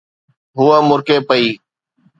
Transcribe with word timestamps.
ھوءَ 0.57 0.77
مُرڪي 0.89 1.17
پئي. 1.27 1.47